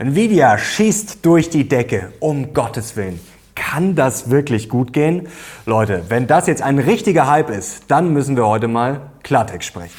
[0.00, 3.20] Nvidia schießt durch die Decke, um Gottes Willen.
[3.54, 5.28] Kann das wirklich gut gehen?
[5.66, 9.92] Leute, wenn das jetzt ein richtiger Hype ist, dann müssen wir heute mal Klartext sprechen.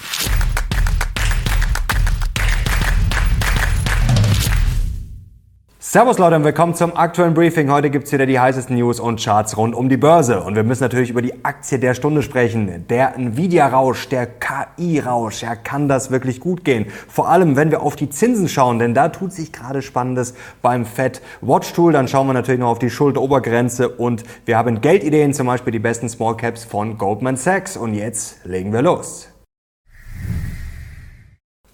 [5.92, 7.70] Servus Leute und willkommen zum aktuellen Briefing.
[7.70, 10.40] Heute gibt's wieder die heißesten News und Charts rund um die Börse.
[10.40, 12.88] Und wir müssen natürlich über die Aktie der Stunde sprechen.
[12.88, 15.42] Der Nvidia-Rausch, der KI-Rausch.
[15.42, 16.86] Ja, kann das wirklich gut gehen?
[17.10, 20.86] Vor allem, wenn wir auf die Zinsen schauen, denn da tut sich gerade Spannendes beim
[20.86, 21.92] Fed Watch Tool.
[21.92, 25.80] Dann schauen wir natürlich noch auf die Schulderobergrenze und wir haben Geldideen, zum Beispiel die
[25.80, 27.76] besten Small Caps von Goldman Sachs.
[27.76, 29.31] Und jetzt legen wir los.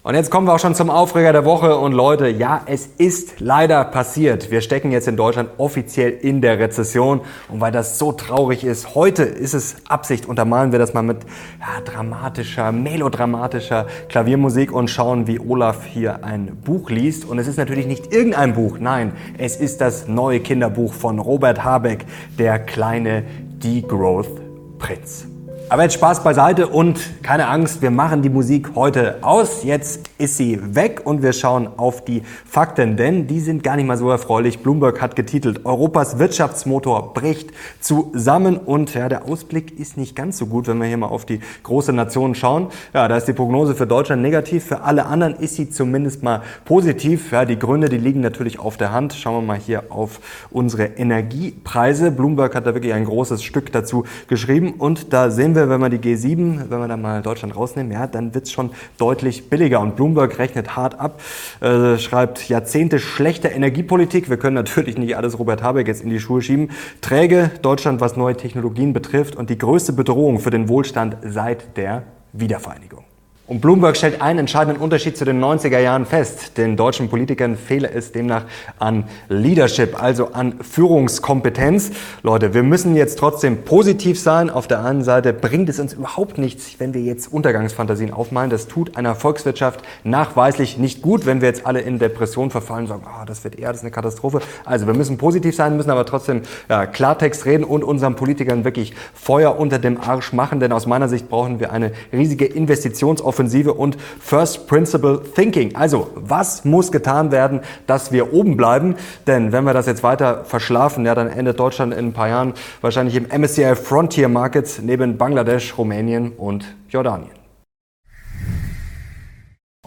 [0.08, 1.76] Und jetzt kommen wir auch schon zum Aufreger der Woche.
[1.76, 4.50] Und Leute, ja, es ist leider passiert.
[4.50, 7.20] Wir stecken jetzt in Deutschland offiziell in der Rezession.
[7.50, 11.18] Und weil das so traurig ist, heute ist es Absicht, untermalen wir das mal mit
[11.60, 17.26] ja, dramatischer, melodramatischer Klaviermusik und schauen, wie Olaf hier ein Buch liest.
[17.26, 21.64] Und es ist natürlich nicht irgendein Buch, nein, es ist das neue Kinderbuch von Robert
[21.64, 22.06] Habeck,
[22.38, 23.24] der kleine
[23.62, 24.40] Degrowth
[24.78, 25.26] Prinz.
[25.70, 29.64] Aber jetzt Spaß beiseite und keine Angst, wir machen die Musik heute aus.
[29.64, 33.84] Jetzt ist sie weg und wir schauen auf die Fakten, denn die sind gar nicht
[33.84, 34.60] mal so erfreulich.
[34.60, 40.46] Bloomberg hat getitelt, Europas Wirtschaftsmotor bricht zusammen und ja, der Ausblick ist nicht ganz so
[40.46, 42.68] gut, wenn wir hier mal auf die große Nation schauen.
[42.94, 46.40] Ja, da ist die Prognose für Deutschland negativ, für alle anderen ist sie zumindest mal
[46.64, 47.30] positiv.
[47.30, 49.12] Ja, die Gründe, die liegen natürlich auf der Hand.
[49.12, 52.10] Schauen wir mal hier auf unsere Energiepreise.
[52.10, 55.80] Bloomberg hat da wirklich ein großes Stück dazu geschrieben und da sehen wir wir, wenn
[55.80, 59.50] wir die G7, wenn wir da mal Deutschland rausnehmen, ja, dann wird es schon deutlich
[59.50, 59.80] billiger.
[59.80, 61.20] Und Bloomberg rechnet hart ab,
[61.60, 64.30] äh, schreibt Jahrzehnte schlechter Energiepolitik.
[64.30, 66.70] Wir können natürlich nicht alles Robert Habeck jetzt in die Schuhe schieben.
[67.00, 72.04] Träge Deutschland, was neue Technologien betrifft und die größte Bedrohung für den Wohlstand seit der
[72.32, 73.07] Wiedervereinigung.
[73.48, 76.58] Und Bloomberg stellt einen entscheidenden Unterschied zu den 90er Jahren fest.
[76.58, 78.44] Den deutschen Politikern fehle es demnach
[78.78, 81.92] an Leadership, also an Führungskompetenz.
[82.22, 84.50] Leute, wir müssen jetzt trotzdem positiv sein.
[84.50, 88.50] Auf der einen Seite bringt es uns überhaupt nichts, wenn wir jetzt Untergangsfantasien aufmalen.
[88.50, 92.88] Das tut einer Volkswirtschaft nachweislich nicht gut, wenn wir jetzt alle in Depression verfallen und
[92.88, 94.40] sagen, oh, das wird eher, das ist eine Katastrophe.
[94.66, 98.92] Also wir müssen positiv sein, müssen aber trotzdem ja, Klartext reden und unseren Politikern wirklich
[99.14, 100.60] Feuer unter dem Arsch machen.
[100.60, 105.76] Denn aus meiner Sicht brauchen wir eine riesige Investitionsoffensive Offensive und First Principle Thinking.
[105.76, 108.96] Also, was muss getan werden, dass wir oben bleiben?
[109.28, 112.54] Denn wenn wir das jetzt weiter verschlafen, ja, dann endet Deutschland in ein paar Jahren
[112.80, 117.37] wahrscheinlich im MSCI Frontier Markets neben Bangladesch, Rumänien und Jordanien.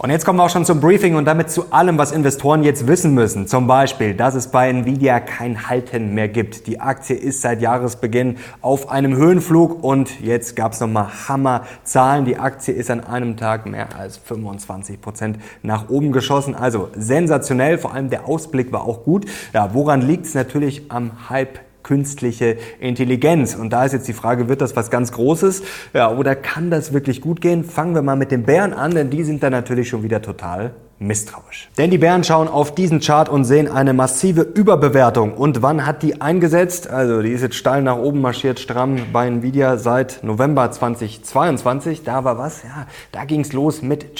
[0.03, 2.87] Und jetzt kommen wir auch schon zum Briefing und damit zu allem, was Investoren jetzt
[2.87, 3.45] wissen müssen.
[3.45, 6.65] Zum Beispiel, dass es bei Nvidia kein Halten mehr gibt.
[6.65, 12.25] Die Aktie ist seit Jahresbeginn auf einem Höhenflug und jetzt gab es nochmal Hammerzahlen.
[12.25, 16.55] Die Aktie ist an einem Tag mehr als 25 Prozent nach oben geschossen.
[16.55, 19.27] Also sensationell, vor allem der Ausblick war auch gut.
[19.53, 20.33] Ja, woran liegt es?
[20.33, 23.55] Natürlich am Hype künstliche Intelligenz.
[23.55, 25.63] Und da ist jetzt die Frage, wird das was ganz Großes?
[25.93, 27.63] Ja, oder kann das wirklich gut gehen?
[27.63, 30.73] Fangen wir mal mit den Bären an, denn die sind da natürlich schon wieder total
[31.01, 31.69] misstrauisch.
[31.77, 35.33] Denn die Bären schauen auf diesen Chart und sehen eine massive Überbewertung.
[35.33, 36.89] Und wann hat die eingesetzt?
[36.89, 42.03] Also die ist jetzt steil nach oben marschiert, stramm bei Nvidia seit November 2022.
[42.03, 42.61] Da war was?
[42.63, 44.15] Ja, da ging's los mit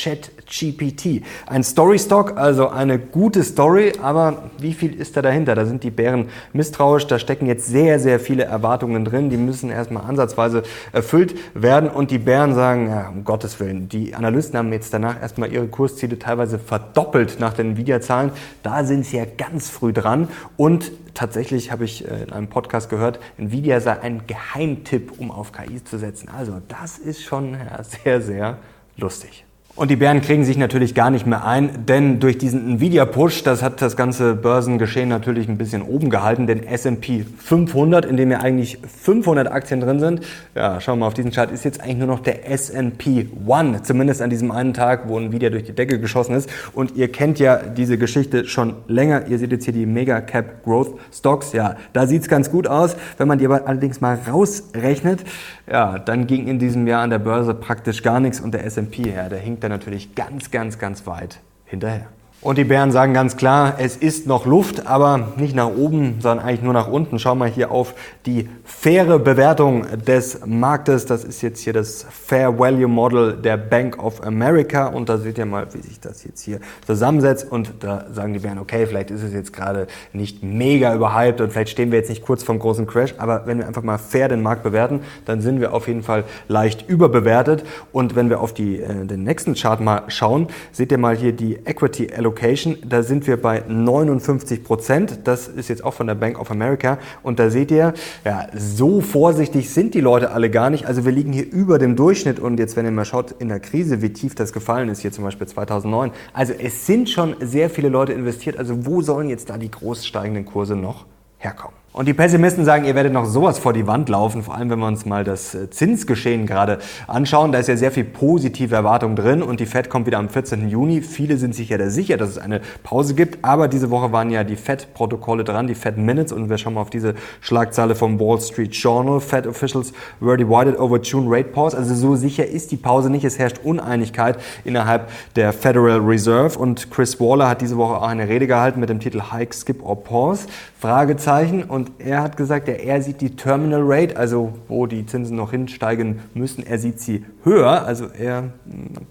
[0.51, 1.23] ChatGPT.
[1.47, 5.55] Ein Story-Stock, also eine gute Story, aber wie viel ist da dahinter?
[5.55, 9.69] Da sind die Bären misstrauisch, da stecken jetzt sehr, sehr viele Erwartungen drin, die müssen
[9.69, 14.71] erstmal ansatzweise erfüllt werden und die Bären sagen, ja, um Gottes Willen, die Analysten haben
[14.73, 18.31] jetzt danach erstmal ihre Kursziele teilweise verdoppelt nach den Nvidia-Zahlen.
[18.63, 20.27] Da sind sie ja ganz früh dran.
[20.57, 25.51] Und tatsächlich habe ich äh, in einem Podcast gehört, Nvidia sei ein Geheimtipp, um auf
[25.51, 26.29] KI zu setzen.
[26.29, 27.57] Also das ist schon
[28.03, 28.57] sehr, sehr
[28.97, 29.45] lustig.
[29.73, 33.63] Und die Bären kriegen sich natürlich gar nicht mehr ein, denn durch diesen Nvidia-Push, das
[33.63, 38.39] hat das ganze Börsengeschehen natürlich ein bisschen oben gehalten, den S&P 500, in dem ja
[38.39, 40.21] eigentlich 500 Aktien drin sind.
[40.55, 43.81] Ja, schauen wir mal auf diesen Chart, ist jetzt eigentlich nur noch der S&P One,
[43.81, 46.49] zumindest an diesem einen Tag, wo Nvidia durch die Decke geschossen ist.
[46.73, 49.27] Und ihr kennt ja diese Geschichte schon länger.
[49.27, 51.53] Ihr seht jetzt hier die Mega Cap Growth Stocks.
[51.53, 52.97] Ja, da sieht's ganz gut aus.
[53.17, 55.23] Wenn man die aber allerdings mal rausrechnet,
[55.71, 59.13] ja, dann ging in diesem Jahr an der Börse praktisch gar nichts und der S&P,
[59.15, 62.07] ja, der hinkt dann natürlich ganz, ganz, ganz weit hinterher.
[62.43, 66.43] Und die Bären sagen ganz klar, es ist noch Luft, aber nicht nach oben, sondern
[66.43, 67.19] eigentlich nur nach unten.
[67.19, 67.93] Schau mal hier auf
[68.25, 71.05] die faire Bewertung des Marktes.
[71.05, 74.87] Das ist jetzt hier das Fair Value Model der Bank of America.
[74.87, 77.51] Und da seht ihr mal, wie sich das jetzt hier zusammensetzt.
[77.51, 81.51] Und da sagen die Bären, okay, vielleicht ist es jetzt gerade nicht mega überhyped und
[81.51, 83.13] vielleicht stehen wir jetzt nicht kurz vom großen Crash.
[83.19, 86.23] Aber wenn wir einfach mal fair den Markt bewerten, dann sind wir auf jeden Fall
[86.47, 87.63] leicht überbewertet.
[87.91, 91.33] Und wenn wir auf die, äh, den nächsten Chart mal schauen, seht ihr mal hier
[91.33, 92.77] die Equity Allocation Location.
[92.85, 95.19] Da sind wir bei 59 Prozent.
[95.25, 96.97] Das ist jetzt auch von der Bank of America.
[97.23, 97.93] Und da seht ihr,
[98.23, 100.85] ja, so vorsichtig sind die Leute alle gar nicht.
[100.85, 102.39] Also wir liegen hier über dem Durchschnitt.
[102.39, 105.11] Und jetzt, wenn ihr mal schaut in der Krise, wie tief das gefallen ist, hier
[105.11, 106.11] zum Beispiel 2009.
[106.33, 108.57] Also es sind schon sehr viele Leute investiert.
[108.57, 111.05] Also wo sollen jetzt da die groß steigenden Kurse noch
[111.37, 111.80] herkommen?
[111.93, 114.79] Und die Pessimisten sagen, ihr werdet noch sowas vor die Wand laufen, vor allem wenn
[114.79, 117.51] wir uns mal das äh, Zinsgeschehen gerade anschauen.
[117.51, 120.69] Da ist ja sehr viel positive Erwartung drin und die Fed kommt wieder am 14.
[120.69, 121.01] Juni.
[121.01, 124.29] Viele sind sich ja da sicher, dass es eine Pause gibt, aber diese Woche waren
[124.31, 128.17] ja die Fed-Protokolle dran, die Fed Minutes und wir schauen mal auf diese Schlagzeile vom
[128.21, 129.19] Wall Street Journal.
[129.19, 129.91] Fed Officials
[130.21, 131.75] were divided over June Rate Pause.
[131.75, 133.25] Also so sicher ist die Pause nicht.
[133.25, 138.29] Es herrscht Uneinigkeit innerhalb der Federal Reserve und Chris Waller hat diese Woche auch eine
[138.29, 140.47] Rede gehalten mit dem Titel Hike, Skip or Pause.
[140.81, 141.63] Fragezeichen.
[141.63, 145.51] Und er hat gesagt, ja, er sieht die Terminal Rate, also wo die Zinsen noch
[145.51, 147.85] hinsteigen müssen, er sieht sie höher.
[147.85, 148.51] Also er hm,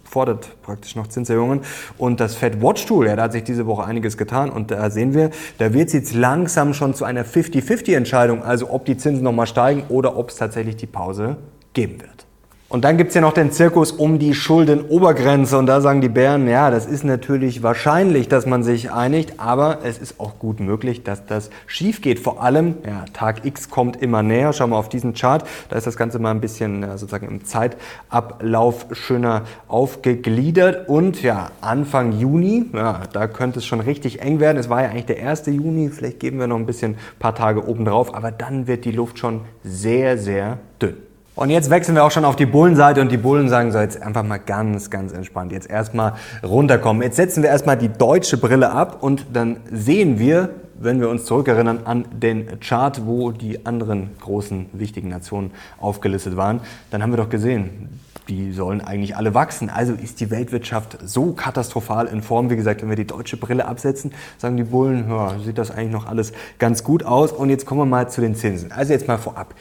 [0.04, 1.60] fordert praktisch noch Zinserhöhungen.
[1.98, 4.50] Und das Fed Watch Tool, ja, da hat sich diese Woche einiges getan.
[4.50, 8.70] Und da sehen wir, da wird es jetzt langsam schon zu einer 50-50 Entscheidung, also
[8.70, 11.36] ob die Zinsen nochmal steigen oder ob es tatsächlich die Pause
[11.72, 12.26] geben wird.
[12.72, 15.58] Und dann gibt's ja noch den Zirkus um die Schuldenobergrenze.
[15.58, 19.78] Und da sagen die Bären, ja, das ist natürlich wahrscheinlich, dass man sich einigt, aber
[19.82, 22.20] es ist auch gut möglich, dass das schief geht.
[22.20, 24.52] Vor allem, ja, Tag X kommt immer näher.
[24.52, 25.44] Schauen wir auf diesen Chart.
[25.68, 30.88] Da ist das Ganze mal ein bisschen sozusagen im Zeitablauf schöner aufgegliedert.
[30.88, 34.58] Und ja, Anfang Juni, ja, da könnte es schon richtig eng werden.
[34.58, 35.46] Es war ja eigentlich der 1.
[35.46, 35.88] Juni.
[35.88, 38.14] Vielleicht geben wir noch ein bisschen paar Tage oben drauf.
[38.14, 41.09] Aber dann wird die Luft schon sehr, sehr dünn.
[41.36, 44.02] Und jetzt wechseln wir auch schon auf die Bullenseite und die Bullen sagen so jetzt
[44.02, 45.52] einfach mal ganz, ganz entspannt.
[45.52, 47.02] Jetzt erstmal runterkommen.
[47.02, 51.26] Jetzt setzen wir erstmal die deutsche Brille ab und dann sehen wir, wenn wir uns
[51.26, 56.60] zurückerinnern an den Chart, wo die anderen großen, wichtigen Nationen aufgelistet waren,
[56.90, 59.70] dann haben wir doch gesehen, die sollen eigentlich alle wachsen.
[59.70, 62.50] Also ist die Weltwirtschaft so katastrophal in Form.
[62.50, 65.92] Wie gesagt, wenn wir die deutsche Brille absetzen, sagen die Bullen, ja, sieht das eigentlich
[65.92, 67.32] noch alles ganz gut aus.
[67.32, 68.72] Und jetzt kommen wir mal zu den Zinsen.
[68.72, 69.54] Also jetzt mal vorab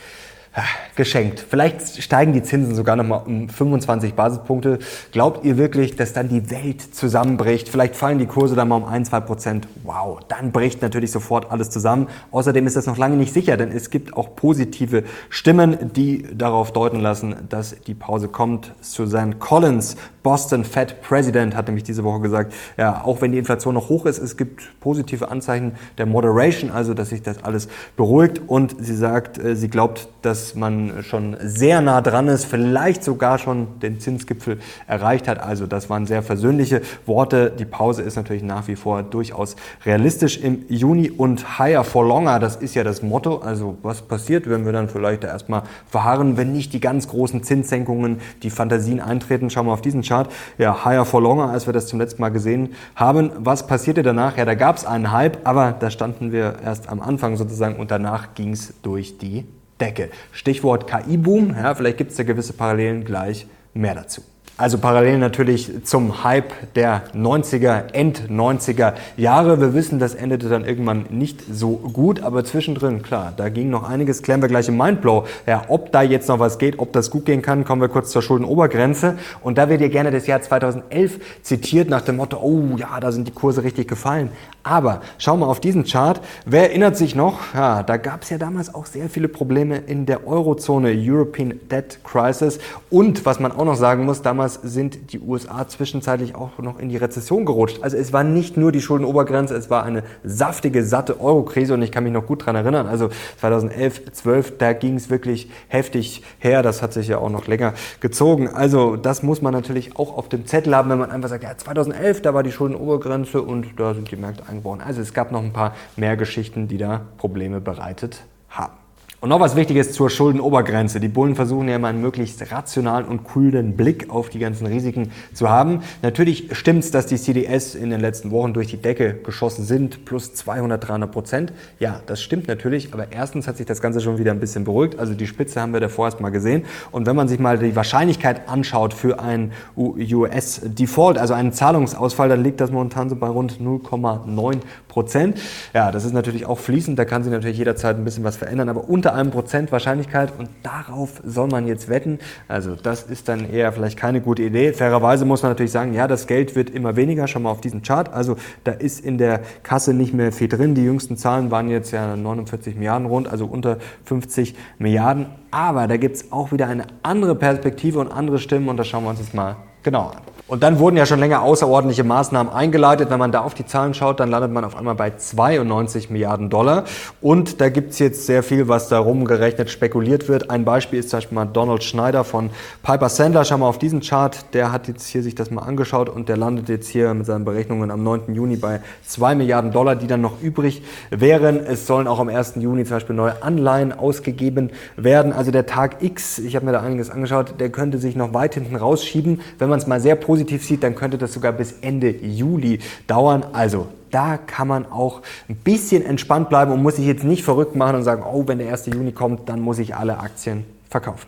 [0.96, 1.46] geschenkt.
[1.48, 4.80] Vielleicht steigen die Zinsen sogar nochmal um 25 Basispunkte.
[5.12, 7.69] Glaubt ihr wirklich, dass dann die Welt zusammenbricht?
[7.69, 9.68] Vielleicht fallen die Kurse dann mal um 1, 2 Prozent.
[9.84, 12.07] Wow, dann bricht natürlich sofort alles zusammen.
[12.31, 16.74] Außerdem ist das noch lange nicht sicher, denn es gibt auch positive Stimmen, die darauf
[16.74, 18.74] deuten lassen, dass die Pause kommt.
[18.81, 23.75] Suzanne Collins, Boston Fed President, hat nämlich diese Woche gesagt, ja, auch wenn die Inflation
[23.75, 28.42] noch hoch ist, es gibt positive Anzeichen der Moderation, also dass sich das alles beruhigt.
[28.48, 33.38] Und sie sagt, äh, sie glaubt, dass man schon sehr nah dran ist, vielleicht sogar
[33.38, 35.40] schon den Zinsgipfel erreicht hat.
[35.40, 37.51] Also das waren sehr versöhnliche Worte.
[37.51, 39.56] Die Pause ist natürlich nach wie vor durchaus
[39.86, 43.38] realistisch im Juni und higher for longer, das ist ja das Motto.
[43.38, 48.19] Also was passiert, wenn wir dann vielleicht erstmal verharren, wenn nicht die ganz großen Zinssenkungen,
[48.44, 49.50] die Fantasien eintreten.
[49.50, 50.31] Schauen wir auf diesen Chart.
[50.57, 53.31] Ja, higher for longer, als wir das zum letzten Mal gesehen haben.
[53.38, 54.38] Was passierte danach?
[54.38, 57.92] Ja, da gab es einen Hype, aber da standen wir erst am Anfang sozusagen und
[57.92, 59.45] danach ging es durch die
[59.80, 60.10] Decke.
[60.31, 64.22] Stichwort KI-Boom, ja, vielleicht gibt es da gewisse Parallelen gleich mehr dazu.
[64.60, 69.62] Also parallel natürlich zum Hype der 90er, End-90er Jahre.
[69.62, 73.88] Wir wissen, das endete dann irgendwann nicht so gut, aber zwischendrin, klar, da ging noch
[73.88, 74.22] einiges.
[74.22, 75.26] Klären wir gleich im Mindblow.
[75.48, 78.12] Ja, ob da jetzt noch was geht, ob das gut gehen kann, kommen wir kurz
[78.12, 79.18] zur Schuldenobergrenze.
[79.42, 83.14] Und da wird ihr gerne das Jahr 2011 zitiert nach dem Motto, oh ja, da
[83.14, 84.30] sind die Kurse richtig gefallen.
[84.62, 86.20] Aber schau mal auf diesen Chart.
[86.46, 87.54] Wer erinnert sich noch?
[87.54, 92.00] Ja, da gab es ja damals auch sehr viele Probleme in der Eurozone, European Debt
[92.04, 92.60] Crisis.
[92.90, 96.80] Und was man auch noch sagen muss, damals damals sind die USA zwischenzeitlich auch noch
[96.80, 97.80] in die Rezession gerutscht.
[97.82, 101.92] Also es war nicht nur die Schuldenobergrenze, es war eine saftige, satte Euro-Krise und ich
[101.92, 102.88] kann mich noch gut dran erinnern.
[102.88, 106.64] Also 2011, 12, da ging es wirklich heftig her.
[106.64, 108.48] Das hat sich ja auch noch länger gezogen.
[108.48, 111.56] Also das muss man natürlich auch auf dem Zettel haben, wenn man einfach sagt, ja
[111.56, 114.82] 2011, da war die Schuldenobergrenze und da sind die Märkte eingebrochen.
[114.82, 118.79] Also es gab noch ein paar mehr Geschichten, die da Probleme bereitet haben.
[119.21, 121.02] Und noch was Wichtiges zur Schuldenobergrenze.
[121.02, 125.11] Die Bullen versuchen ja immer einen möglichst rationalen und kühlen Blick auf die ganzen Risiken
[125.33, 125.81] zu haben.
[126.02, 130.06] Natürlich stimmt es, dass die CDS in den letzten Wochen durch die Decke geschossen sind,
[130.06, 131.52] plus 200, 300 Prozent.
[131.80, 134.97] Ja, das stimmt natürlich, aber erstens hat sich das Ganze schon wieder ein bisschen beruhigt.
[134.97, 136.64] Also die Spitze haben wir davor erst mal gesehen.
[136.92, 142.42] Und wenn man sich mal die Wahrscheinlichkeit anschaut für ein US-Default, also einen Zahlungsausfall, dann
[142.42, 145.38] liegt das momentan so bei rund 0,9 Prozent.
[145.73, 148.69] Ja, das ist natürlich auch fließend, da kann sich natürlich jederzeit ein bisschen was verändern,
[148.69, 152.19] aber unter einem Prozent Wahrscheinlichkeit und darauf soll man jetzt wetten.
[152.47, 154.73] Also das ist dann eher vielleicht keine gute Idee.
[154.73, 157.81] Fairerweise muss man natürlich sagen, ja, das Geld wird immer weniger, schon mal auf diesen
[157.81, 158.11] Chart.
[158.11, 160.75] Also da ist in der Kasse nicht mehr viel drin.
[160.75, 165.28] Die jüngsten Zahlen waren jetzt ja 49 Milliarden rund, also unter 50 Milliarden.
[165.51, 169.04] Aber da gibt es auch wieder eine andere Perspektive und andere Stimmen und das schauen
[169.04, 170.39] wir uns jetzt mal genau an.
[170.50, 173.12] Und dann wurden ja schon länger außerordentliche Maßnahmen eingeleitet.
[173.12, 176.50] Wenn man da auf die Zahlen schaut, dann landet man auf einmal bei 92 Milliarden
[176.50, 176.86] Dollar.
[177.22, 180.50] Und da gibt's jetzt sehr viel, was da rumgerechnet, spekuliert wird.
[180.50, 182.50] Ein Beispiel ist zum Beispiel mal Donald Schneider von
[182.82, 183.46] Piper Sandler.
[183.46, 184.44] Schau mal auf diesen Chart.
[184.54, 187.46] Der hat jetzt hier sich das mal angeschaut und der landet jetzt hier mit seinen
[187.46, 188.34] Berechnungen am 9.
[188.34, 191.60] Juni bei 2 Milliarden Dollar, die dann noch übrig wären.
[191.60, 192.56] Es sollen auch am 1.
[192.56, 195.32] Juni zum Beispiel neue Anleihen ausgegeben werden.
[195.32, 198.56] Also der Tag X, ich habe mir da einiges angeschaut, der könnte sich noch weit
[198.56, 199.42] hinten rausschieben.
[199.60, 202.80] Wenn man es mal sehr positiv positiv sieht, dann könnte das sogar bis Ende Juli
[203.08, 203.46] dauern.
[203.52, 207.76] Also da kann man auch ein bisschen entspannt bleiben und muss sich jetzt nicht verrückt
[207.76, 208.88] machen und sagen, oh, wenn der 1.
[208.88, 211.28] Juni kommt, dann muss ich alle Aktien verkaufen.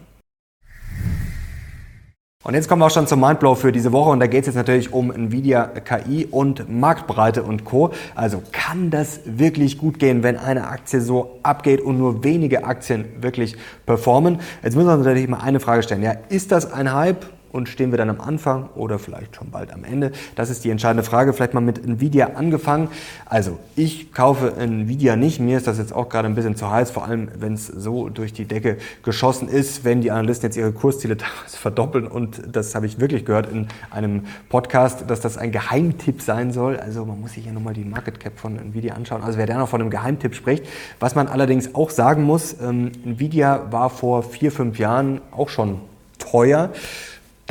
[2.43, 4.47] Und jetzt kommen wir auch schon zum Mindblow für diese Woche und da geht es
[4.47, 7.91] jetzt natürlich um Nvidia KI und Marktbreite und Co.
[8.15, 13.05] Also kann das wirklich gut gehen, wenn eine Aktie so abgeht und nur wenige Aktien
[13.19, 14.39] wirklich performen?
[14.63, 16.01] Jetzt müssen wir uns natürlich mal eine Frage stellen.
[16.01, 19.71] Ja, ist das ein Hype und stehen wir dann am Anfang oder vielleicht schon bald
[19.73, 20.11] am Ende?
[20.35, 21.33] Das ist die entscheidende Frage.
[21.33, 22.89] Vielleicht mal mit Nvidia angefangen.
[23.25, 25.39] Also ich kaufe Nvidia nicht.
[25.39, 28.09] Mir ist das jetzt auch gerade ein bisschen zu heiß, vor allem wenn es so
[28.09, 31.17] durch die Decke geschossen ist, wenn die Analysten jetzt ihre Kursziele
[31.47, 36.51] verdoppeln und das habe ich wirklich gehört in einem Podcast, dass das ein Geheimtipp sein
[36.51, 36.77] soll.
[36.77, 39.23] Also man muss sich ja nochmal die Market Cap von Nvidia anschauen.
[39.23, 40.65] Also wer da noch von einem Geheimtipp spricht.
[40.99, 45.79] Was man allerdings auch sagen muss, ähm, Nvidia war vor vier, fünf Jahren auch schon
[46.19, 46.71] teuer.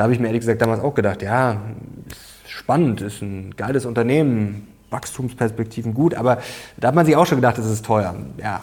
[0.00, 1.60] Da habe ich mir ehrlich gesagt damals auch gedacht, ja,
[2.46, 6.38] spannend, ist ein geiles Unternehmen, Wachstumsperspektiven gut, aber
[6.78, 8.14] da hat man sich auch schon gedacht, es ist teuer.
[8.38, 8.62] Ja,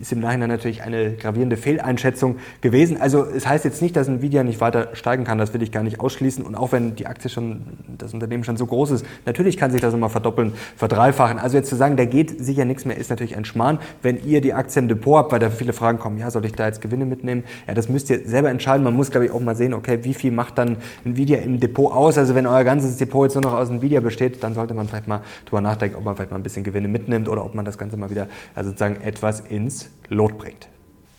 [0.00, 3.00] ist im Nachhinein natürlich eine gravierende Fehleinschätzung gewesen.
[3.00, 5.82] Also es heißt jetzt nicht, dass Nvidia nicht weiter steigen kann, das will ich gar
[5.82, 6.44] nicht ausschließen.
[6.44, 7.62] Und auch wenn die Aktie schon,
[7.98, 11.38] das Unternehmen schon so groß ist, natürlich kann sich das immer verdoppeln, verdreifachen.
[11.38, 13.78] Also jetzt zu sagen, da geht sicher nichts mehr, ist natürlich ein Schmarrn.
[14.00, 16.52] Wenn ihr die Aktie im Depot habt, weil da viele Fragen kommen, ja, soll ich
[16.52, 17.44] da jetzt Gewinne mitnehmen?
[17.66, 18.84] Ja, das müsst ihr selber entscheiden.
[18.84, 21.92] Man muss, glaube ich, auch mal sehen, okay, wie viel macht dann Nvidia im Depot
[21.92, 22.16] aus?
[22.16, 25.06] Also wenn euer ganzes Depot jetzt nur noch aus Nvidia besteht, dann sollte man vielleicht
[25.06, 27.76] mal drüber nachdenken, ob man vielleicht mal ein bisschen Gewinne mitnimmt oder ob man das
[27.76, 30.68] Ganze mal wieder, also sozusagen etwas ins Lot bringt.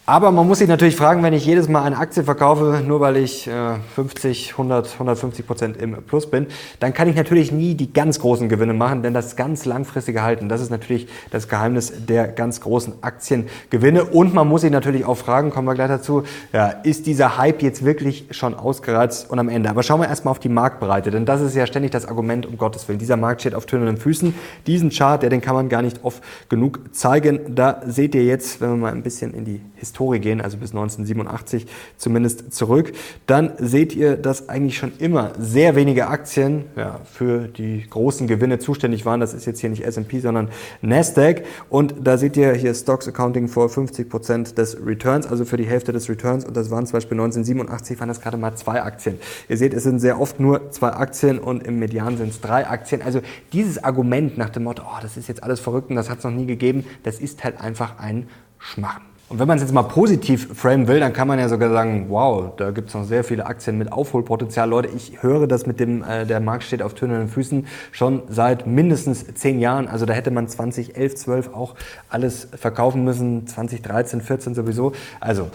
[0.05, 3.15] Aber man muss sich natürlich fragen, wenn ich jedes Mal eine Aktie verkaufe, nur weil
[3.15, 3.49] ich
[3.95, 6.47] 50, 100, 150 Prozent im Plus bin,
[6.81, 10.49] dann kann ich natürlich nie die ganz großen Gewinne machen, denn das ganz langfristige Halten,
[10.49, 14.03] das ist natürlich das Geheimnis der ganz großen Aktiengewinne.
[14.03, 17.61] Und man muss sich natürlich auch fragen, kommen wir gleich dazu, ja, ist dieser Hype
[17.61, 19.69] jetzt wirklich schon ausgereizt und am Ende?
[19.69, 22.57] Aber schauen wir erstmal auf die Marktbreite, denn das ist ja ständig das Argument, um
[22.57, 22.99] Gottes Willen.
[22.99, 24.35] Dieser Markt steht auf tönernen Füßen.
[24.67, 27.55] Diesen Chart, der, den kann man gar nicht oft genug zeigen.
[27.55, 30.57] Da seht ihr jetzt, wenn wir mal ein bisschen in die Historie Historie gehen, also
[30.57, 32.93] bis 1987 zumindest zurück,
[33.27, 38.57] dann seht ihr, dass eigentlich schon immer sehr wenige Aktien ja, für die großen Gewinne
[38.57, 39.19] zuständig waren.
[39.19, 40.49] Das ist jetzt hier nicht S&P, sondern
[40.81, 41.43] Nasdaq.
[41.69, 45.65] Und da seht ihr hier Stocks Accounting for 50 Prozent des Returns, also für die
[45.65, 46.43] Hälfte des Returns.
[46.43, 49.19] Und das waren zum Beispiel 1987 waren das gerade mal zwei Aktien.
[49.47, 52.67] Ihr seht, es sind sehr oft nur zwei Aktien und im Median sind es drei
[52.67, 53.03] Aktien.
[53.03, 53.21] Also
[53.51, 56.23] dieses Argument nach dem Motto, oh, das ist jetzt alles verrückt und das hat es
[56.23, 59.12] noch nie gegeben, das ist halt einfach ein Schmarrn.
[59.33, 62.05] Und wenn man es jetzt mal positiv framen will, dann kann man ja sogar sagen,
[62.09, 64.69] wow, da gibt es noch sehr viele Aktien mit Aufholpotenzial.
[64.69, 68.67] Leute, ich höre das mit dem, äh, der Markt steht auf tönernen Füßen schon seit
[68.67, 69.87] mindestens zehn Jahren.
[69.87, 71.73] Also da hätte man 2011, 12 auch
[72.09, 74.91] alles verkaufen müssen, 2013, 14 sowieso.
[75.19, 75.49] Also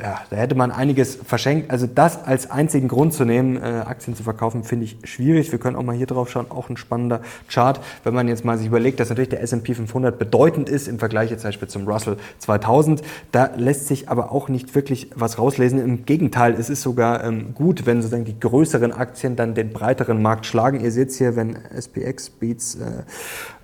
[0.00, 1.70] ja, da hätte man einiges verschenkt.
[1.70, 5.52] Also das als einzigen Grund zu nehmen, äh, Aktien zu verkaufen, finde ich schwierig.
[5.52, 7.80] Wir können auch mal hier drauf schauen, auch ein spannender Chart.
[8.04, 11.30] Wenn man jetzt mal sich überlegt, dass natürlich der S&P 500 bedeutend ist im Vergleich
[11.30, 15.78] jetzt zum Beispiel zum Russell 2000, da lässt sich aber auch nicht wirklich was rauslesen.
[15.78, 20.22] Im Gegenteil, es ist sogar ähm, gut, wenn sozusagen die größeren Aktien dann den breiteren
[20.22, 20.80] Markt schlagen.
[20.80, 23.02] Ihr seht hier, wenn SPX beats äh,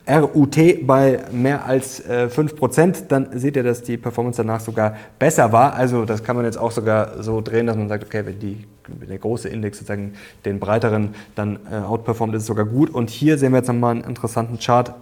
[0.08, 5.50] RUT bei mehr als äh, 5%, dann seht ihr, dass die Performance danach sogar besser
[5.50, 5.74] war.
[5.74, 8.64] Also das kann man jetzt auch sogar so drehen, dass man sagt, okay, wenn, die,
[8.86, 12.90] wenn der große Index sozusagen den breiteren dann äh, outperformt, ist es sogar gut.
[12.90, 14.94] Und hier sehen wir jetzt nochmal einen interessanten Chart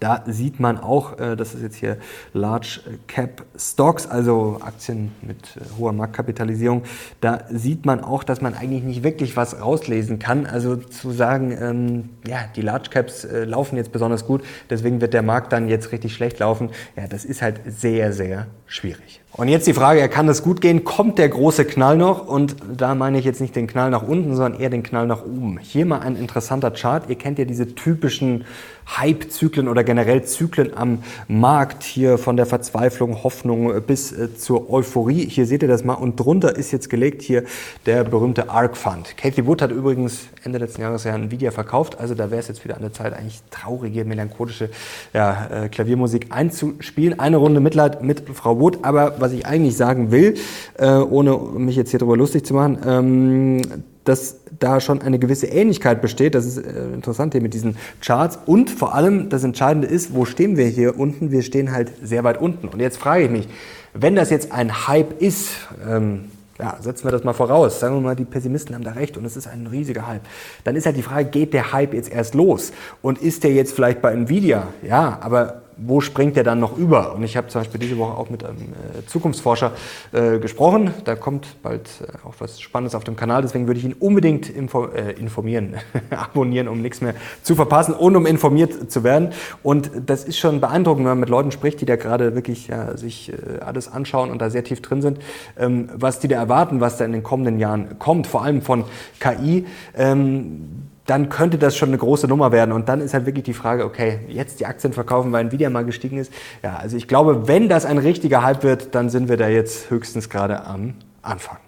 [0.00, 1.96] da sieht man auch, äh, das ist jetzt hier
[2.32, 6.82] Large Cap Stocks, also Aktien mit äh, hoher Marktkapitalisierung.
[7.20, 10.46] Da sieht man auch, dass man eigentlich nicht wirklich was rauslesen kann.
[10.46, 15.14] Also zu sagen, ähm, ja, die Large Caps äh, laufen jetzt besonders gut, deswegen wird
[15.14, 16.70] der Markt dann jetzt richtig schlecht laufen.
[16.96, 19.21] Ja, das ist halt sehr, sehr schwierig.
[19.34, 20.84] Und jetzt die Frage, kann das gut gehen?
[20.84, 22.26] Kommt der große Knall noch?
[22.26, 25.24] Und da meine ich jetzt nicht den Knall nach unten, sondern eher den Knall nach
[25.24, 25.58] oben.
[25.58, 27.04] Hier mal ein interessanter Chart.
[27.08, 28.44] Ihr kennt ja diese typischen
[28.86, 31.82] Hype-Zyklen oder generell Zyklen am Markt.
[31.82, 35.26] Hier von der Verzweiflung, Hoffnung bis äh, zur Euphorie.
[35.26, 35.94] Hier seht ihr das mal.
[35.94, 37.44] Und drunter ist jetzt gelegt hier
[37.86, 39.16] der berühmte ARK Fund.
[39.16, 41.98] Kathy Wood hat übrigens Ende letzten Jahres ja ein Video verkauft.
[41.98, 44.68] Also da wäre es jetzt wieder an der Zeit, eigentlich traurige, melancholische
[45.14, 47.18] ja, äh, Klaviermusik einzuspielen.
[47.18, 48.80] Eine Runde Mitleid mit Frau Wood.
[48.82, 50.34] Aber was ich eigentlich sagen will,
[50.78, 53.62] äh, ohne mich jetzt hier drüber lustig zu machen, ähm,
[54.04, 56.34] dass da schon eine gewisse Ähnlichkeit besteht.
[56.34, 58.38] Das ist äh, interessant hier mit diesen Charts.
[58.46, 61.30] Und vor allem das Entscheidende ist, wo stehen wir hier unten?
[61.30, 62.68] Wir stehen halt sehr weit unten.
[62.68, 63.48] Und jetzt frage ich mich,
[63.94, 65.50] wenn das jetzt ein Hype ist,
[65.88, 66.24] ähm,
[66.58, 67.80] ja, setzen wir das mal voraus.
[67.80, 70.22] Sagen wir mal, die Pessimisten haben da recht und es ist ein riesiger Hype.
[70.64, 72.72] Dann ist halt die Frage, geht der Hype jetzt erst los?
[73.00, 74.68] Und ist der jetzt vielleicht bei Nvidia?
[74.82, 77.14] Ja, aber wo springt der dann noch über?
[77.14, 79.72] Und ich habe zum Beispiel diese Woche auch mit einem äh, Zukunftsforscher
[80.12, 80.92] äh, gesprochen.
[81.04, 83.42] Da kommt bald äh, auch was Spannendes auf dem Kanal.
[83.42, 85.76] Deswegen würde ich ihn unbedingt info äh, informieren,
[86.10, 89.30] abonnieren, um nichts mehr zu verpassen und um informiert zu werden.
[89.62, 92.96] Und das ist schon beeindruckend, wenn man mit Leuten spricht, die da gerade wirklich ja,
[92.96, 95.18] sich äh, alles anschauen und da sehr tief drin sind,
[95.58, 98.84] ähm, was die da erwarten, was da in den kommenden Jahren kommt, vor allem von
[99.20, 99.66] KI.
[99.96, 102.72] Ähm, dann könnte das schon eine große Nummer werden.
[102.72, 105.84] Und dann ist halt wirklich die Frage, okay, jetzt die Aktien verkaufen, weil Nvidia mal
[105.84, 106.32] gestiegen ist.
[106.62, 109.90] Ja, also ich glaube, wenn das ein richtiger Hype wird, dann sind wir da jetzt
[109.90, 111.58] höchstens gerade am Anfang.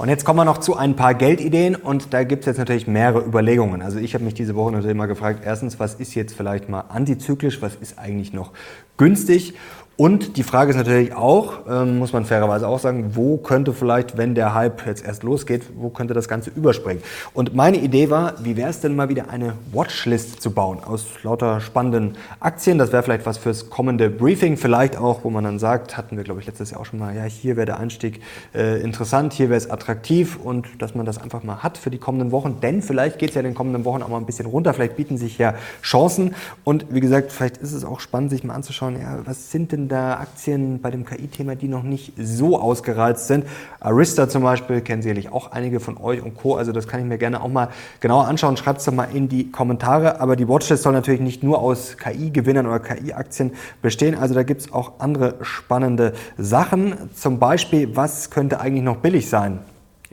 [0.00, 2.86] Und jetzt kommen wir noch zu ein paar Geldideen und da gibt es jetzt natürlich
[2.86, 3.82] mehrere Überlegungen.
[3.82, 6.84] Also ich habe mich diese Woche natürlich mal gefragt, erstens, was ist jetzt vielleicht mal
[6.88, 8.52] antizyklisch, was ist eigentlich noch
[8.96, 9.52] günstig
[10.00, 14.16] und die Frage ist natürlich auch, ähm, muss man fairerweise auch sagen, wo könnte vielleicht,
[14.16, 17.02] wenn der Hype jetzt erst losgeht, wo könnte das Ganze überspringen?
[17.34, 21.04] Und meine Idee war, wie wäre es denn mal wieder eine Watchlist zu bauen aus
[21.22, 22.78] lauter spannenden Aktien?
[22.78, 26.24] Das wäre vielleicht was fürs kommende Briefing, vielleicht auch, wo man dann sagt, hatten wir
[26.24, 28.22] glaube ich letztes Jahr auch schon mal, ja, hier wäre der Einstieg
[28.54, 31.98] äh, interessant, hier wäre es attraktiv und dass man das einfach mal hat für die
[31.98, 34.46] kommenden Wochen, denn vielleicht geht es ja in den kommenden Wochen auch mal ein bisschen
[34.46, 38.44] runter, vielleicht bieten sich ja Chancen und wie gesagt, vielleicht ist es auch spannend, sich
[38.44, 42.58] mal anzuschauen, ja, was sind denn da Aktien bei dem KI-Thema, die noch nicht so
[42.58, 43.44] ausgereizt sind.
[43.80, 46.54] Arista zum Beispiel kennen sicherlich auch einige von euch und Co.
[46.54, 47.68] Also das kann ich mir gerne auch mal
[48.00, 48.56] genauer anschauen.
[48.56, 50.20] Schreibt es doch mal in die Kommentare.
[50.20, 54.14] Aber die Watchlist soll natürlich nicht nur aus KI-Gewinnern oder KI-Aktien bestehen.
[54.14, 56.94] Also da gibt es auch andere spannende Sachen.
[57.14, 59.60] Zum Beispiel, was könnte eigentlich noch billig sein?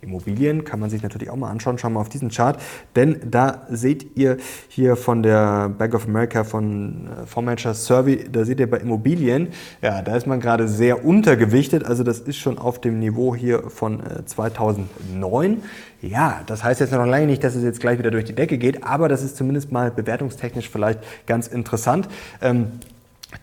[0.01, 1.77] Immobilien kann man sich natürlich auch mal anschauen.
[1.77, 2.59] Schauen wir auf diesen Chart,
[2.95, 4.37] denn da seht ihr
[4.67, 9.49] hier von der Bank of America von äh, Fondsmanager Survey, da seht ihr bei Immobilien,
[9.81, 11.83] ja, da ist man gerade sehr untergewichtet.
[11.83, 15.53] Also das ist schon auf dem Niveau hier von 2009.
[15.53, 18.35] Äh, ja, das heißt jetzt noch lange nicht, dass es jetzt gleich wieder durch die
[18.35, 22.07] Decke geht, aber das ist zumindest mal bewertungstechnisch vielleicht ganz interessant.
[22.41, 22.67] Ähm,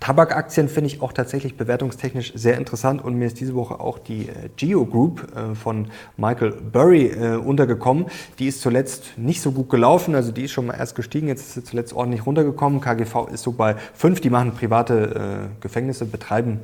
[0.01, 4.29] Tabakaktien finde ich auch tatsächlich bewertungstechnisch sehr interessant und mir ist diese Woche auch die
[4.29, 8.07] äh, Geo Group äh, von Michael Burry äh, untergekommen.
[8.38, 11.42] Die ist zuletzt nicht so gut gelaufen, also die ist schon mal erst gestiegen, jetzt
[11.42, 12.81] ist sie zuletzt ordentlich runtergekommen.
[12.81, 16.61] KGV ist so bei 5, die machen private Gefängnisse, betreiben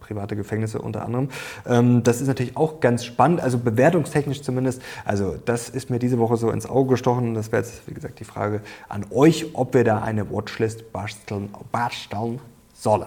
[0.00, 1.28] private Gefängnisse unter anderem.
[1.66, 4.82] Ähm, das ist natürlich auch ganz spannend, also bewertungstechnisch zumindest.
[5.04, 7.34] Also das ist mir diese Woche so ins Auge gestochen.
[7.34, 11.50] Das wäre jetzt, wie gesagt, die Frage an euch, ob wir da eine Watchlist basteln,
[11.70, 12.40] basteln
[12.80, 13.06] sollen.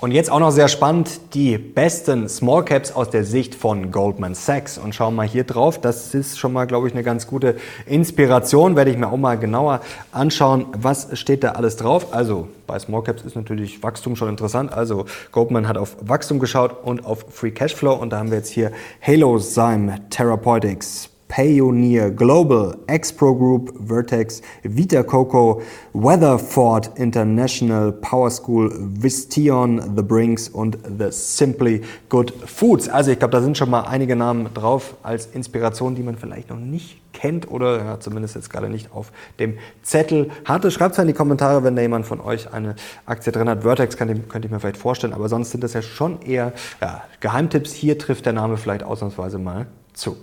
[0.00, 4.36] Und jetzt auch noch sehr spannend, die besten Small Caps aus der Sicht von Goldman
[4.36, 4.78] Sachs.
[4.78, 5.80] Und schauen wir mal hier drauf.
[5.80, 8.76] Das ist schon mal, glaube ich, eine ganz gute Inspiration.
[8.76, 9.80] Werde ich mir auch mal genauer
[10.12, 12.14] anschauen, was steht da alles drauf.
[12.14, 14.72] Also bei Small Caps ist natürlich Wachstum schon interessant.
[14.72, 17.94] Also Goldman hat auf Wachstum geschaut und auf Free Cashflow.
[17.94, 18.70] Und da haben wir jetzt hier
[19.04, 25.62] Halozyme Therapeutics, Payoneer Global, Expro Group, Vertex, Vita Coco,
[25.92, 32.88] Weatherford International, Power School, Vistion, The Brinks und The Simply Good Foods.
[32.88, 36.50] Also ich glaube, da sind schon mal einige Namen drauf als Inspiration, die man vielleicht
[36.50, 40.70] noch nicht kennt oder ja, zumindest jetzt gerade nicht auf dem Zettel hatte.
[40.70, 43.62] Schreibt es in die Kommentare, wenn da jemand von euch eine Aktie drin hat.
[43.62, 47.72] Vertex könnte ich mir vielleicht vorstellen, aber sonst sind das ja schon eher ja, Geheimtipps.
[47.72, 50.16] Hier trifft der Name vielleicht ausnahmsweise mal zu.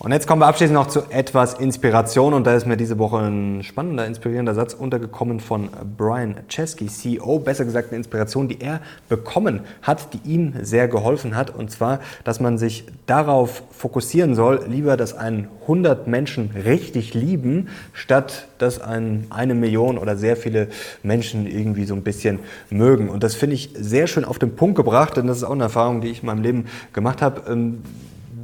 [0.00, 2.32] Und jetzt kommen wir abschließend noch zu etwas Inspiration.
[2.32, 7.40] Und da ist mir diese Woche ein spannender, inspirierender Satz untergekommen von Brian Chesky, CEO,
[7.40, 11.50] besser gesagt eine Inspiration, die er bekommen hat, die ihm sehr geholfen hat.
[11.50, 17.66] Und zwar, dass man sich darauf fokussieren soll, lieber, dass einen 100 Menschen richtig lieben,
[17.92, 20.68] statt dass ein, eine Million oder sehr viele
[21.02, 22.38] Menschen irgendwie so ein bisschen
[22.70, 23.08] mögen.
[23.08, 25.64] Und das finde ich sehr schön auf den Punkt gebracht, denn das ist auch eine
[25.64, 27.50] Erfahrung, die ich in meinem Leben gemacht habe.
[27.50, 27.82] Ähm,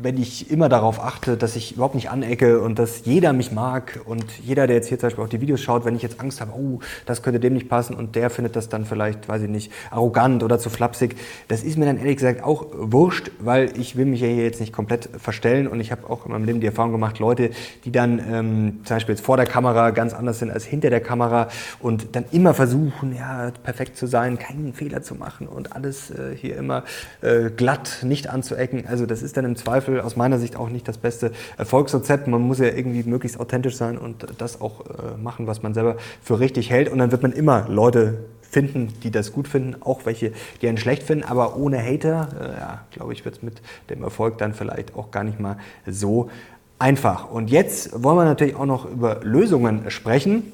[0.04, 4.00] wenn ich immer darauf achte, dass ich überhaupt nicht anecke und dass jeder mich mag
[4.04, 6.42] und jeder, der jetzt hier zum Beispiel auch die Videos schaut, wenn ich jetzt Angst
[6.42, 9.48] habe, oh, das könnte dem nicht passen und der findet das dann vielleicht, weiß ich
[9.48, 11.16] nicht, arrogant oder zu flapsig,
[11.48, 14.60] das ist mir dann ehrlich gesagt auch wurscht, weil ich will mich ja hier jetzt
[14.60, 17.50] nicht komplett verstellen und ich habe auch in meinem Leben die Erfahrung gemacht, Leute,
[17.86, 21.00] die dann ähm, zum Beispiel jetzt vor der Kamera ganz anders sind als hinter der
[21.00, 21.48] Kamera
[21.80, 26.36] und dann immer versuchen, ja, perfekt zu sein, keinen Fehler zu machen und alles äh,
[26.36, 26.84] hier immer
[27.22, 28.86] äh, glatt, nicht anzuecken.
[28.86, 32.26] Also das ist dann im Zweifel Zweifel aus meiner Sicht auch nicht das beste Erfolgsrezept.
[32.26, 35.96] Man muss ja irgendwie möglichst authentisch sein und das auch äh, machen, was man selber
[36.22, 36.88] für richtig hält.
[36.88, 40.78] Und dann wird man immer Leute finden, die das gut finden, auch welche, die einen
[40.78, 44.54] schlecht finden, aber ohne Hater, äh, ja, glaube ich, wird es mit dem Erfolg dann
[44.54, 46.30] vielleicht auch gar nicht mal so
[46.78, 47.30] einfach.
[47.30, 50.52] Und jetzt wollen wir natürlich auch noch über Lösungen sprechen.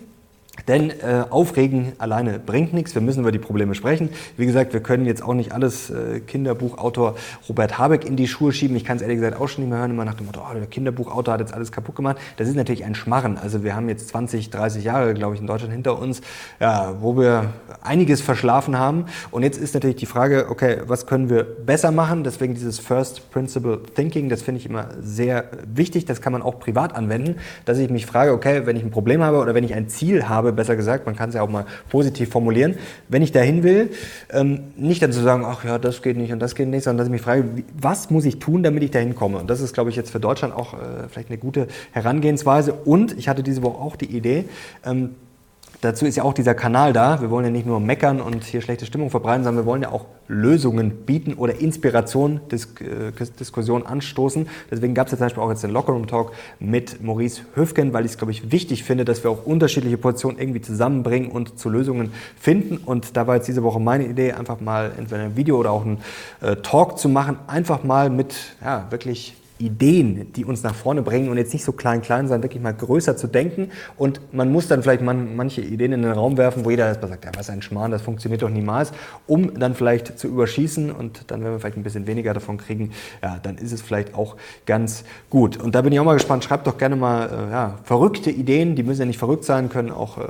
[0.71, 2.95] Denn äh, Aufregen alleine bringt nichts.
[2.95, 4.09] Wir müssen über die Probleme sprechen.
[4.37, 7.17] Wie gesagt, wir können jetzt auch nicht alles äh, Kinderbuchautor
[7.49, 8.77] Robert Habeck in die Schuhe schieben.
[8.77, 10.55] Ich kann es ehrlich gesagt auch schon nicht mehr hören, immer nach dem Motto, oh,
[10.55, 12.19] der Kinderbuchautor hat jetzt alles kaputt gemacht.
[12.37, 13.37] Das ist natürlich ein Schmarren.
[13.37, 16.21] Also wir haben jetzt 20, 30 Jahre, glaube ich, in Deutschland hinter uns,
[16.61, 17.47] ja, wo wir
[17.83, 19.07] einiges verschlafen haben.
[19.33, 22.23] Und jetzt ist natürlich die Frage, okay, was können wir besser machen?
[22.23, 26.05] Deswegen dieses First Principle Thinking, das finde ich immer sehr wichtig.
[26.05, 29.21] Das kann man auch privat anwenden, dass ich mich frage, okay, wenn ich ein Problem
[29.25, 31.65] habe oder wenn ich ein Ziel habe, besser gesagt, man kann es ja auch mal
[31.89, 32.75] positiv formulieren,
[33.09, 33.91] wenn ich dahin will,
[34.31, 36.99] ähm, nicht dann zu sagen, ach ja, das geht nicht und das geht nicht, sondern
[36.99, 37.45] dass ich mich frage,
[37.81, 39.39] was muss ich tun, damit ich dahin komme?
[39.39, 42.75] Und das ist, glaube ich, jetzt für Deutschland auch äh, vielleicht eine gute Herangehensweise.
[42.75, 44.45] Und ich hatte diese Woche auch die Idee,
[44.85, 45.15] ähm,
[45.83, 47.23] Dazu ist ja auch dieser Kanal da.
[47.23, 49.91] Wir wollen ja nicht nur meckern und hier schlechte Stimmung verbreiten, sondern wir wollen ja
[49.91, 54.47] auch Lösungen bieten oder Inspiration, Dis äh, Diskussion anstoßen.
[54.71, 58.05] Deswegen gab es ja zum Beispiel auch jetzt den Lockerroom Talk mit Maurice Höfgen, weil
[58.05, 61.71] ich es, glaube ich, wichtig finde, dass wir auch unterschiedliche Positionen irgendwie zusammenbringen und zu
[61.71, 62.77] Lösungen finden.
[62.77, 65.87] Und da war jetzt diese Woche meine Idee, einfach mal entweder ein Video oder auch
[65.87, 65.99] ein
[66.43, 71.29] äh, Talk zu machen, einfach mal mit ja, wirklich Ideen, die uns nach vorne bringen
[71.29, 73.71] und jetzt nicht so klein, klein, sondern wirklich mal größer zu denken.
[73.97, 77.11] Und man muss dann vielleicht man, manche Ideen in den Raum werfen, wo jeder erstmal
[77.11, 78.93] sagt, ja, was ein Schmarrn, das funktioniert doch niemals,
[79.27, 82.93] um dann vielleicht zu überschießen und dann, wenn wir vielleicht ein bisschen weniger davon kriegen,
[83.23, 85.57] ja, dann ist es vielleicht auch ganz gut.
[85.57, 88.77] Und da bin ich auch mal gespannt, schreibt doch gerne mal äh, ja, verrückte Ideen,
[88.77, 90.23] die müssen ja nicht verrückt sein, können auch äh,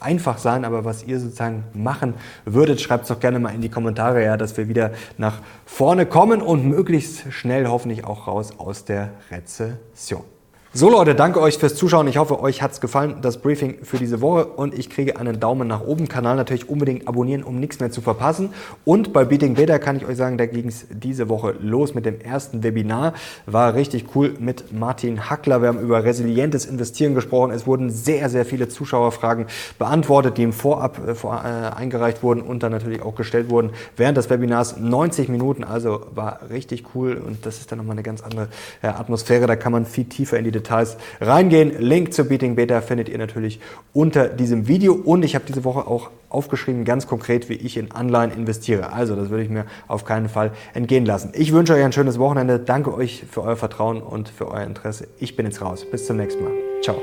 [0.00, 2.14] einfach sein, aber was ihr sozusagen machen
[2.44, 6.06] würdet, schreibt es doch gerne mal in die Kommentare, ja, dass wir wieder nach vorne
[6.06, 10.35] kommen und möglichst schnell hoffentlich auch raus aus der Rezession.
[10.76, 12.06] So Leute, danke euch fürs Zuschauen.
[12.06, 15.40] Ich hoffe, euch hat es gefallen, das Briefing für diese Woche und ich kriege einen
[15.40, 16.06] Daumen nach oben.
[16.06, 18.50] Kanal natürlich unbedingt abonnieren, um nichts mehr zu verpassen.
[18.84, 22.04] Und bei Beating Beta kann ich euch sagen, da ging es diese Woche los mit
[22.04, 23.14] dem ersten Webinar.
[23.46, 25.62] War richtig cool mit Martin Hackler.
[25.62, 27.52] Wir haben über resilientes Investieren gesprochen.
[27.52, 29.46] Es wurden sehr, sehr viele Zuschauerfragen
[29.78, 33.70] beantwortet, die im Vorab äh, vor, äh, eingereicht wurden und dann natürlich auch gestellt wurden
[33.96, 34.76] während des Webinars.
[34.76, 38.48] 90 Minuten, also war richtig cool und das ist dann nochmal eine ganz andere
[38.82, 39.46] äh, Atmosphäre.
[39.46, 41.78] Da kann man viel tiefer in die Details Details reingehen.
[41.78, 43.60] Link zur Beating Beta findet ihr natürlich
[43.92, 47.92] unter diesem Video und ich habe diese Woche auch aufgeschrieben, ganz konkret, wie ich in
[47.92, 48.92] Anleihen investiere.
[48.92, 51.32] Also das würde ich mir auf keinen Fall entgehen lassen.
[51.34, 52.58] Ich wünsche euch ein schönes Wochenende.
[52.58, 55.08] Danke euch für euer Vertrauen und für euer Interesse.
[55.18, 55.86] Ich bin jetzt raus.
[55.90, 56.52] Bis zum nächsten Mal.
[56.82, 56.96] Ciao.